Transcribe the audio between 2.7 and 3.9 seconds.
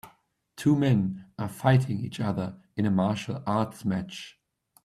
in a martial arts